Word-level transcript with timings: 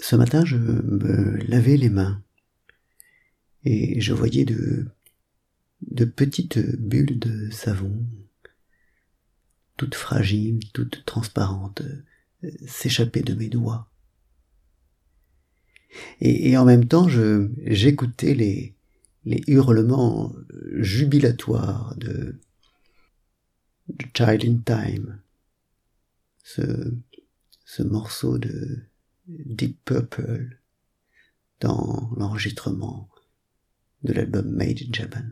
Ce 0.00 0.16
matin, 0.16 0.46
je 0.46 0.56
me 0.56 1.36
lavais 1.46 1.76
les 1.76 1.90
mains 1.90 2.22
et 3.64 4.00
je 4.00 4.14
voyais 4.14 4.46
de, 4.46 4.86
de 5.82 6.04
petites 6.06 6.58
bulles 6.58 7.18
de 7.18 7.50
savon, 7.50 8.06
toutes 9.76 9.94
fragiles, 9.94 10.60
toutes 10.72 11.04
transparentes, 11.04 11.82
s'échapper 12.66 13.20
de 13.20 13.34
mes 13.34 13.48
doigts. 13.48 13.90
Et, 16.20 16.56
en 16.56 16.64
même 16.64 16.86
temps, 16.86 17.08
j'écoutais 17.08 18.34
les, 18.34 18.74
les 19.26 19.42
hurlements 19.48 20.34
jubilatoires 20.76 21.94
de, 21.96 22.40
de 23.88 24.06
Child 24.16 24.44
in 24.44 24.58
Time, 24.64 25.20
ce 26.42 27.82
morceau 27.82 28.38
de 28.38 28.89
Deep 29.38 29.84
Purple 29.84 30.58
dans 31.60 32.10
l'enregistrement 32.16 33.08
de 34.02 34.12
l'album 34.12 34.50
Made 34.50 34.80
in 34.80 34.92
Japan. 34.92 35.24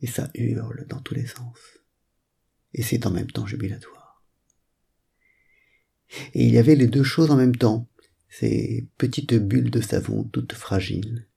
Et 0.00 0.06
ça 0.06 0.30
hurle 0.34 0.86
dans 0.88 1.00
tous 1.00 1.14
les 1.14 1.26
sens. 1.26 1.58
Et 2.72 2.82
c'est 2.82 3.06
en 3.06 3.10
même 3.10 3.30
temps 3.30 3.46
jubilatoire. 3.46 4.24
Et 6.34 6.44
il 6.44 6.50
y 6.52 6.58
avait 6.58 6.74
les 6.74 6.88
deux 6.88 7.04
choses 7.04 7.30
en 7.30 7.36
même 7.36 7.54
temps. 7.54 7.86
Ces 8.28 8.88
petites 8.96 9.34
bulles 9.34 9.70
de 9.70 9.80
savon 9.80 10.24
toutes 10.24 10.54
fragiles, 10.54 11.28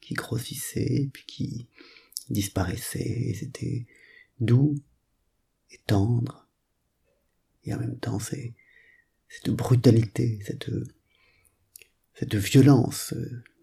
qui 0.00 0.14
grossissaient, 0.14 1.08
puis 1.12 1.24
qui 1.26 1.68
disparaissaient, 2.30 3.34
c'était 3.38 3.86
doux 4.40 4.74
et 5.70 5.78
tendre. 5.86 6.48
Et 7.64 7.74
en 7.74 7.78
même 7.78 7.98
temps, 7.98 8.18
c'est 8.18 8.54
cette 9.28 9.50
brutalité, 9.50 10.40
cette, 10.46 10.70
cette 12.14 12.34
violence 12.34 13.14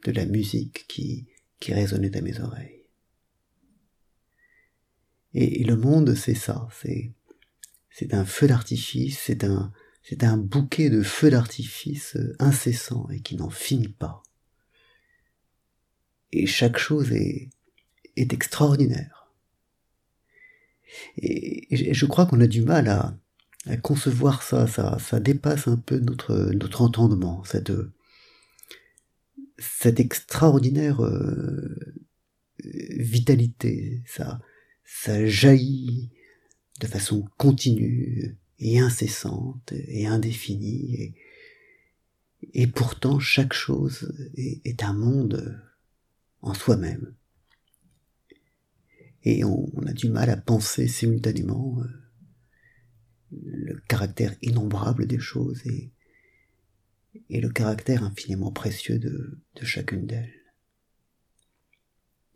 de 0.06 0.12
la 0.12 0.26
musique 0.26 0.86
qui, 0.88 1.28
qui 1.60 1.74
résonnait 1.74 2.16
à 2.16 2.22
mes 2.22 2.40
oreilles. 2.40 2.86
Et, 5.34 5.64
le 5.64 5.76
monde, 5.76 6.16
c'est 6.16 6.36
ça, 6.36 6.70
c'est, 6.82 7.12
c'est 7.90 8.14
un 8.14 8.24
feu 8.24 8.48
d'artifice, 8.48 9.20
c'est 9.20 9.44
un, 9.44 9.74
c'est 10.02 10.24
un 10.24 10.38
bouquet 10.38 10.90
de 10.90 11.02
feux 11.02 11.30
d'artifice 11.30 12.18
incessant 12.40 13.10
et 13.10 13.20
qui 13.20 13.36
n'en 13.36 13.50
finit 13.50 13.90
pas. 13.90 14.24
Et 16.32 16.46
chaque 16.46 16.78
chose 16.78 17.12
est, 17.12 17.50
est 18.16 18.32
extraordinaire. 18.32 19.34
Et 21.18 21.94
je 21.94 22.06
crois 22.06 22.26
qu'on 22.26 22.40
a 22.40 22.48
du 22.48 22.62
mal 22.62 22.88
à, 22.88 23.18
concevoir 23.82 24.44
ça, 24.44 24.68
ça, 24.68 24.98
ça 25.00 25.20
dépasse 25.20 25.68
un 25.68 25.78
peu 25.78 26.00
notre, 26.00 26.36
notre 26.54 26.82
entendement, 26.82 27.44
cette, 27.44 27.72
cette 29.58 30.00
extraordinaire 30.00 31.04
euh, 31.04 31.76
vitalité, 32.64 34.04
ça, 34.06 34.40
ça 34.84 35.26
jaillit 35.26 36.12
de 36.80 36.88
façon 36.88 37.28
continue 37.38 38.38
et 38.60 38.80
incessante 38.80 39.74
et 39.74 40.08
indéfinie, 40.08 41.16
et, 42.54 42.68
pourtant 42.68 43.20
chaque 43.20 43.54
chose 43.54 44.14
est, 44.36 44.62
est 44.66 44.84
un 44.84 44.94
monde 44.94 45.60
en 46.42 46.54
soi-même. 46.54 47.14
Et 49.24 49.44
on, 49.44 49.68
a 49.88 49.94
du 49.94 50.10
mal 50.10 50.30
à 50.30 50.38
penser 50.38 50.88
simultanément 50.88 51.80
euh, 51.82 52.05
caractère 53.88 54.36
innombrable 54.42 55.08
des 55.08 55.20
choses 55.20 55.66
et, 55.66 55.92
et 57.30 57.42
le 57.42 57.50
caractère 57.50 58.04
infiniment 58.04 58.52
précieux 58.52 59.00
de, 59.00 59.40
de 59.56 59.66
chacune 59.66 60.06
d'elles. 60.06 60.34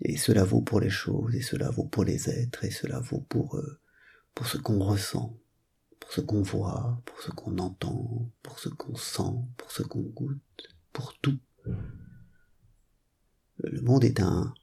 Et 0.01 0.15
cela 0.15 0.43
vaut 0.43 0.61
pour 0.61 0.79
les 0.79 0.89
choses, 0.89 1.35
et 1.35 1.41
cela 1.41 1.69
vaut 1.69 1.85
pour 1.85 2.05
les 2.05 2.29
êtres, 2.29 2.63
et 2.63 2.71
cela 2.71 2.99
vaut 2.99 3.25
pour, 3.27 3.57
euh, 3.57 3.81
pour 4.33 4.47
ce 4.47 4.57
qu'on 4.57 4.79
ressent, 4.79 5.37
pour 5.99 6.13
ce 6.13 6.21
qu'on 6.21 6.41
voit, 6.41 7.01
pour 7.05 7.21
ce 7.21 7.31
qu'on 7.31 7.57
entend, 7.57 8.31
pour 8.41 8.59
ce 8.59 8.69
qu'on 8.69 8.95
sent, 8.95 9.35
pour 9.57 9.71
ce 9.71 9.83
qu'on 9.83 10.01
goûte, 10.01 10.69
pour 10.93 11.17
tout. 11.19 11.37
Le 13.63 13.81
monde 13.81 14.05
est 14.05 14.21
un 14.21 14.53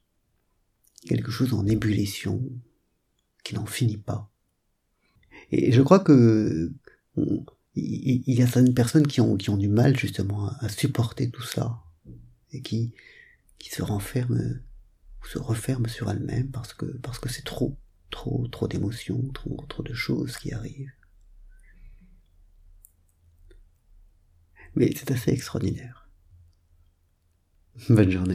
quelque 1.06 1.30
chose 1.30 1.52
en 1.52 1.66
ébullition 1.66 2.42
qui 3.44 3.54
n'en 3.54 3.66
finit 3.66 3.98
pas. 3.98 4.30
Et 5.50 5.70
je 5.70 5.82
crois 5.82 6.00
que 6.00 6.72
il 7.16 8.34
y 8.34 8.42
a 8.42 8.46
certaines 8.46 8.74
personnes 8.74 9.06
qui 9.06 9.20
ont, 9.20 9.36
qui 9.36 9.50
ont 9.50 9.56
du 9.56 9.68
mal 9.68 9.96
justement 9.96 10.48
à, 10.60 10.68
supporter 10.68 11.30
tout 11.30 11.42
ça 11.42 11.82
et 12.52 12.62
qui, 12.62 12.94
qui 13.58 13.70
se 13.70 13.82
renferment 13.82 14.60
ou 15.22 15.26
se 15.26 15.38
referment 15.38 15.88
sur 15.88 16.10
elles-mêmes 16.10 16.50
parce 16.50 16.72
que 16.74 16.86
parce 16.98 17.18
que 17.18 17.28
c'est 17.28 17.44
trop, 17.44 17.76
trop, 18.10 18.46
trop 18.48 18.68
d'émotions, 18.68 19.22
trop, 19.32 19.64
trop 19.68 19.82
de 19.82 19.94
choses 19.94 20.36
qui 20.38 20.52
arrivent. 20.52 20.92
Mais 24.74 24.92
c'est 24.94 25.10
assez 25.10 25.30
extraordinaire. 25.32 26.08
Bonne 27.88 28.10
journée. 28.10 28.34